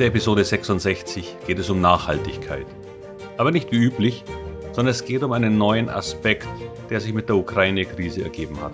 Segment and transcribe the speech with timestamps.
[0.00, 2.64] der Episode 66 geht es um Nachhaltigkeit.
[3.36, 4.24] Aber nicht wie üblich,
[4.72, 6.48] sondern es geht um einen neuen Aspekt,
[6.88, 8.72] der sich mit der Ukraine-Krise ergeben hat.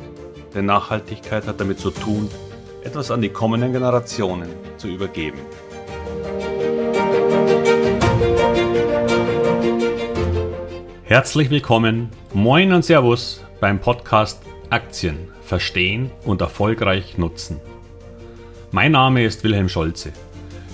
[0.55, 2.31] Denn Nachhaltigkeit hat damit zu tun,
[2.85, 5.41] etwas an die kommenden Generationen zu übergeben.
[11.03, 14.41] Herzlich willkommen, moin und Servus beim Podcast
[14.71, 17.61] Aktien verstehen und erfolgreich nutzen.
[18.71, 20.13] Mein Name ist Wilhelm Scholze.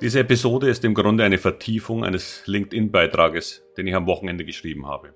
[0.00, 5.14] Diese Episode ist im Grunde eine Vertiefung eines LinkedIn-Beitrages, den ich am Wochenende geschrieben habe.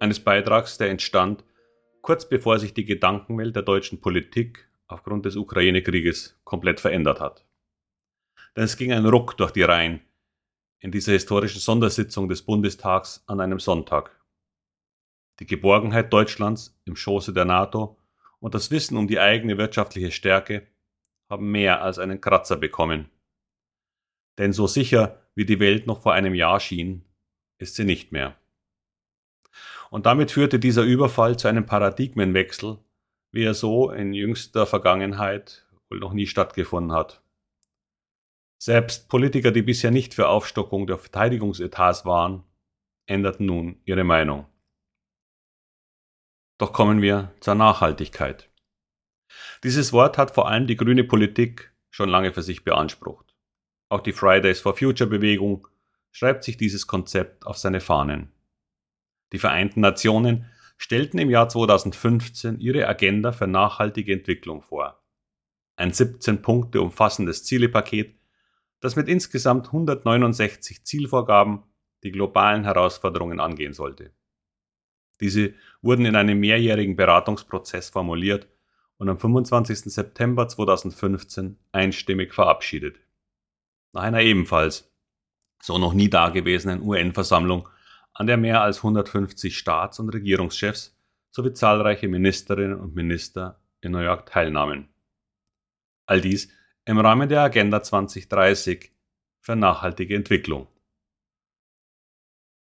[0.00, 1.44] Eines Beitrags, der entstand
[2.02, 7.46] kurz bevor sich die Gedankenwelt der deutschen Politik aufgrund des Ukraine-Krieges komplett verändert hat.
[8.56, 10.00] Denn es ging ein Ruck durch die Reihen
[10.80, 14.10] in dieser historischen Sondersitzung des Bundestags an einem Sonntag.
[15.38, 17.96] Die Geborgenheit Deutschlands im Schoße der NATO
[18.40, 20.66] und das Wissen um die eigene wirtschaftliche Stärke
[21.30, 23.08] haben mehr als einen Kratzer bekommen
[24.38, 27.04] denn so sicher wie die Welt noch vor einem Jahr schien,
[27.58, 28.36] ist sie nicht mehr.
[29.90, 32.78] Und damit führte dieser Überfall zu einem Paradigmenwechsel,
[33.32, 37.22] wie er so in jüngster Vergangenheit wohl noch nie stattgefunden hat.
[38.58, 42.42] Selbst Politiker, die bisher nicht für Aufstockung der Verteidigungsetats waren,
[43.06, 44.46] änderten nun ihre Meinung.
[46.58, 48.50] Doch kommen wir zur Nachhaltigkeit.
[49.62, 53.35] Dieses Wort hat vor allem die grüne Politik schon lange für sich beansprucht.
[53.88, 55.68] Auch die Fridays for Future Bewegung
[56.10, 58.32] schreibt sich dieses Konzept auf seine Fahnen.
[59.32, 65.00] Die Vereinten Nationen stellten im Jahr 2015 ihre Agenda für nachhaltige Entwicklung vor.
[65.76, 68.18] Ein 17 Punkte umfassendes Zielepaket,
[68.80, 71.62] das mit insgesamt 169 Zielvorgaben
[72.02, 74.12] die globalen Herausforderungen angehen sollte.
[75.20, 78.48] Diese wurden in einem mehrjährigen Beratungsprozess formuliert
[78.98, 79.92] und am 25.
[79.92, 83.00] September 2015 einstimmig verabschiedet
[83.96, 84.92] nach einer ebenfalls
[85.62, 87.68] so noch nie dagewesenen UN-Versammlung,
[88.12, 90.96] an der mehr als 150 Staats- und Regierungschefs
[91.30, 94.88] sowie zahlreiche Ministerinnen und Minister in New York teilnahmen.
[96.06, 96.50] All dies
[96.84, 98.92] im Rahmen der Agenda 2030
[99.40, 100.68] für nachhaltige Entwicklung.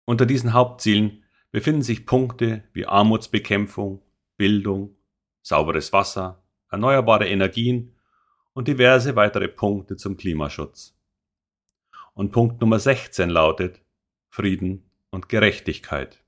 [0.04, 4.02] Unter diesen Hauptzielen befinden sich Punkte wie Armutsbekämpfung,
[4.36, 4.96] Bildung,
[5.42, 7.96] sauberes Wasser, erneuerbare Energien
[8.52, 10.94] und diverse weitere Punkte zum Klimaschutz.
[12.14, 13.80] Und Punkt Nummer 16 lautet
[14.28, 16.22] Frieden und Gerechtigkeit.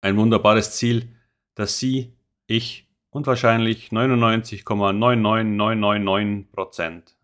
[0.00, 1.14] Ein wunderbares Ziel,
[1.54, 7.14] das Sie, ich und wahrscheinlich 99,99999 Prozent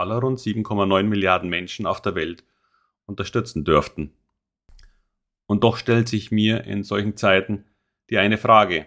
[0.00, 2.44] aller rund 7,9 Milliarden Menschen auf der Welt
[3.06, 4.12] unterstützen dürften.
[5.46, 7.64] Und doch stellt sich mir in solchen Zeiten
[8.08, 8.86] die eine Frage.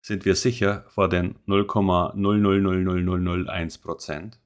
[0.00, 4.40] Sind wir sicher vor den 0,0000001 Prozent?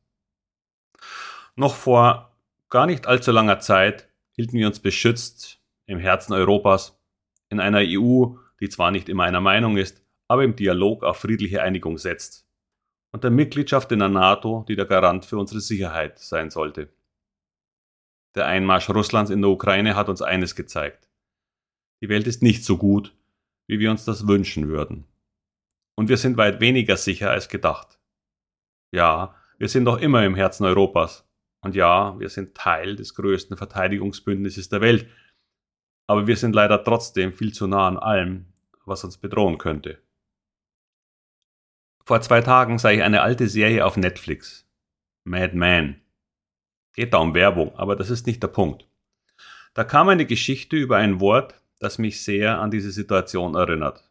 [1.56, 2.36] Noch vor
[2.68, 7.00] gar nicht allzu langer Zeit hielten wir uns beschützt im Herzen Europas,
[7.48, 11.62] in einer EU, die zwar nicht immer einer Meinung ist, aber im Dialog auf friedliche
[11.62, 12.46] Einigung setzt,
[13.12, 16.92] und der Mitgliedschaft in der NATO, die der Garant für unsere Sicherheit sein sollte.
[18.34, 21.08] Der Einmarsch Russlands in der Ukraine hat uns eines gezeigt.
[22.02, 23.16] Die Welt ist nicht so gut,
[23.66, 25.06] wie wir uns das wünschen würden.
[25.94, 27.98] Und wir sind weit weniger sicher als gedacht.
[28.92, 31.25] Ja, wir sind doch immer im Herzen Europas,
[31.66, 35.10] und ja, wir sind Teil des größten Verteidigungsbündnisses der Welt.
[36.06, 38.46] Aber wir sind leider trotzdem viel zu nah an allem,
[38.84, 40.00] was uns bedrohen könnte.
[42.04, 44.64] Vor zwei Tagen sah ich eine alte Serie auf Netflix.
[45.24, 46.00] Mad Men.
[46.94, 48.86] Geht da um Werbung, aber das ist nicht der Punkt.
[49.74, 54.08] Da kam eine Geschichte über ein Wort, das mich sehr an diese Situation erinnert.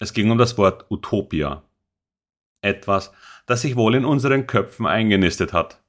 [0.00, 1.62] Es ging um das Wort Utopia.
[2.60, 3.12] Etwas,
[3.46, 5.81] das sich wohl in unseren Köpfen eingenistet hat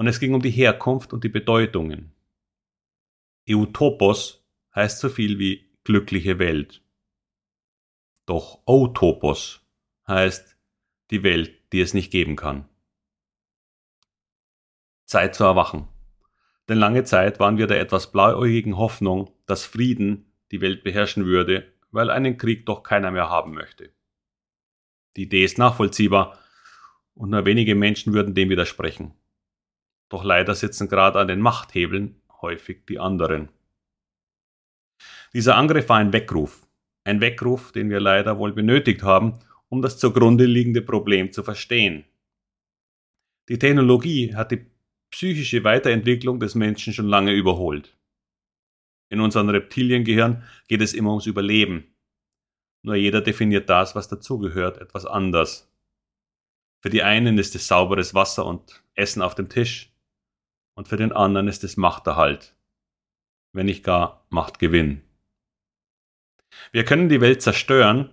[0.00, 2.14] und es ging um die Herkunft und die Bedeutungen.
[3.46, 4.42] Eutopos
[4.74, 6.82] heißt so viel wie glückliche Welt.
[8.24, 9.60] Doch Otopos
[10.08, 10.56] heißt
[11.10, 12.66] die Welt, die es nicht geben kann.
[15.04, 15.86] Zeit zu erwachen.
[16.70, 21.74] Denn lange Zeit waren wir der etwas blauäugigen Hoffnung, dass Frieden die Welt beherrschen würde,
[21.90, 23.92] weil einen Krieg doch keiner mehr haben möchte.
[25.18, 26.38] Die Idee ist nachvollziehbar
[27.12, 29.12] und nur wenige Menschen würden dem widersprechen.
[30.10, 33.48] Doch leider sitzen gerade an den Machthebeln häufig die anderen.
[35.32, 36.66] Dieser Angriff war ein Weckruf,
[37.04, 42.04] ein Weckruf, den wir leider wohl benötigt haben, um das zugrunde liegende Problem zu verstehen.
[43.48, 44.66] Die Technologie hat die
[45.10, 47.96] psychische Weiterentwicklung des Menschen schon lange überholt.
[49.08, 51.94] In unserem Reptiliengehirn geht es immer ums Überleben.
[52.82, 55.72] Nur jeder definiert das, was dazugehört, etwas anders.
[56.80, 59.89] Für die einen ist es sauberes Wasser und Essen auf dem Tisch.
[60.74, 62.54] Und für den anderen ist es Machterhalt.
[63.52, 65.02] Wenn nicht gar Machtgewinn.
[66.72, 68.10] Wir können die Welt zerstören,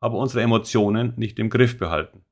[0.00, 2.24] aber unsere Emotionen nicht im Griff behalten.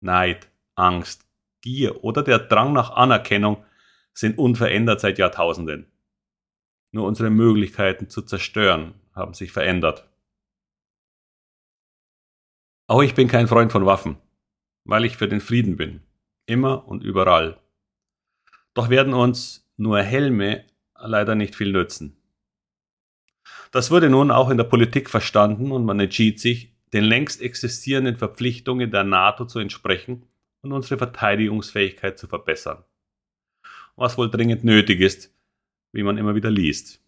[0.00, 1.26] Neid, Angst,
[1.60, 3.64] Gier oder der Drang nach Anerkennung
[4.14, 5.86] sind unverändert seit Jahrtausenden.
[6.92, 10.08] Nur unsere Möglichkeiten zu zerstören haben sich verändert.
[12.86, 14.16] Auch ich bin kein Freund von Waffen,
[14.84, 16.00] weil ich für den Frieden bin,
[16.46, 17.60] immer und überall.
[18.78, 20.64] Doch werden uns nur Helme
[20.96, 22.16] leider nicht viel nützen.
[23.72, 28.16] Das wurde nun auch in der Politik verstanden und man entschied sich, den längst existierenden
[28.16, 30.26] Verpflichtungen der NATO zu entsprechen
[30.60, 32.84] und unsere Verteidigungsfähigkeit zu verbessern.
[33.96, 35.34] Was wohl dringend nötig ist,
[35.90, 37.02] wie man immer wieder liest.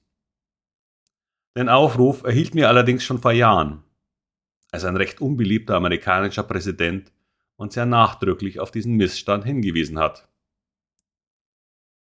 [1.56, 3.84] Den Aufruf erhielt mir allerdings schon vor Jahren,
[4.72, 7.12] als ein recht unbeliebter amerikanischer Präsident
[7.54, 10.29] uns sehr nachdrücklich auf diesen Missstand hingewiesen hat.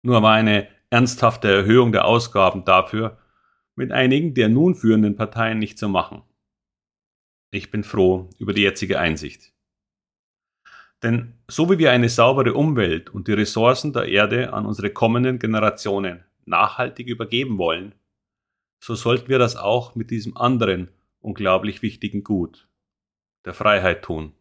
[0.02, 3.18] Nur war eine ernsthafte Erhöhung der Ausgaben dafür
[3.74, 6.22] mit einigen der nun führenden Parteien nicht zu machen.
[7.50, 9.52] Ich bin froh über die jetzige Einsicht.
[11.02, 15.38] Denn so wie wir eine saubere Umwelt und die Ressourcen der Erde an unsere kommenden
[15.38, 17.94] Generationen nachhaltig übergeben wollen,
[18.80, 20.90] so sollten wir das auch mit diesem anderen
[21.20, 22.68] unglaublich wichtigen Gut,
[23.44, 24.32] der Freiheit tun.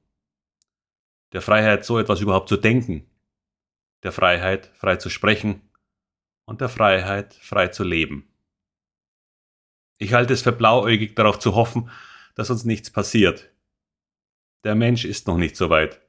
[1.33, 3.05] Der Freiheit, so etwas überhaupt zu denken,
[4.03, 5.61] der Freiheit, frei zu sprechen
[6.45, 8.27] und der Freiheit, frei zu leben.
[9.97, 11.89] Ich halte es für blauäugig darauf zu hoffen,
[12.35, 13.51] dass uns nichts passiert.
[14.63, 16.01] Der Mensch ist noch nicht so weit.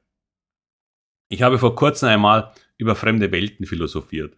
[1.27, 4.37] Ich habe vor kurzem einmal über fremde Welten philosophiert.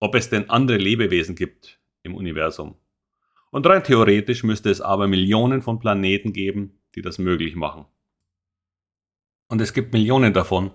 [0.00, 2.76] Ob es denn andere Lebewesen gibt im Universum.
[3.50, 7.86] Und rein theoretisch müsste es aber Millionen von Planeten geben, die das möglich machen.
[9.48, 10.72] Und es gibt Millionen davon,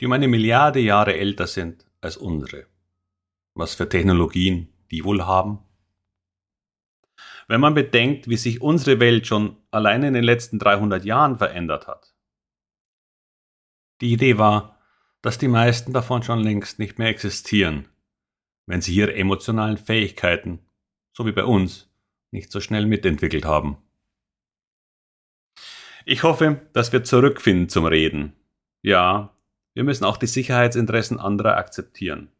[0.00, 2.66] die um eine Milliarde Jahre älter sind als unsere.
[3.54, 5.60] Was für Technologien die wohl haben?
[7.48, 11.86] Wenn man bedenkt, wie sich unsere Welt schon allein in den letzten 300 Jahren verändert
[11.86, 12.14] hat.
[14.00, 14.78] Die Idee war,
[15.22, 17.88] dass die meisten davon schon längst nicht mehr existieren,
[18.66, 20.60] wenn sie ihre emotionalen Fähigkeiten,
[21.12, 21.90] so wie bei uns,
[22.30, 23.78] nicht so schnell mitentwickelt haben.
[26.04, 28.34] Ich hoffe, dass wir zurückfinden zum Reden.
[28.82, 29.35] Ja,
[29.76, 32.32] wir müssen auch die Sicherheitsinteressen anderer akzeptieren.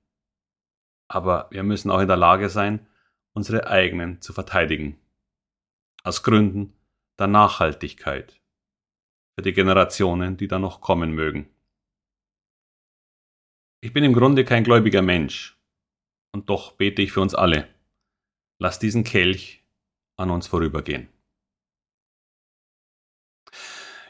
[1.07, 2.87] Aber wir müssen auch in der Lage sein,
[3.35, 4.99] unsere eigenen zu verteidigen.
[6.03, 6.73] Aus Gründen
[7.19, 8.41] der Nachhaltigkeit.
[9.35, 11.51] Für die Generationen, die da noch kommen mögen.
[13.83, 15.61] Ich bin im Grunde kein gläubiger Mensch.
[16.33, 17.69] Und doch bete ich für uns alle.
[18.59, 19.63] Lass diesen Kelch
[20.17, 21.11] an uns vorübergehen.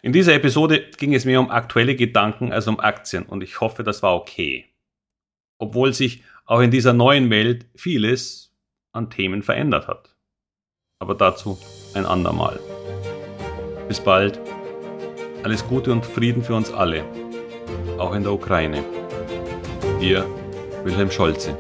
[0.03, 3.83] In dieser Episode ging es mir um aktuelle Gedanken als um Aktien und ich hoffe,
[3.83, 4.67] das war okay.
[5.59, 8.55] Obwohl sich auch in dieser neuen Welt vieles
[8.93, 10.15] an Themen verändert hat.
[10.99, 11.59] Aber dazu
[11.95, 12.61] ein andermal.
[13.89, 14.39] Bis bald.
[15.43, 17.05] Alles Gute und Frieden für uns alle,
[17.99, 18.85] auch in der Ukraine.
[20.01, 20.27] Ihr
[20.85, 21.57] Wilhelm Scholze.